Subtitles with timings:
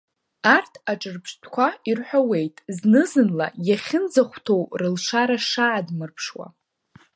[0.55, 6.47] Арҭ аҿырԥштәқәа ирҳәауеит зны-зынла иахьынӡахәҭоу рылшара шаадмырԥшуа.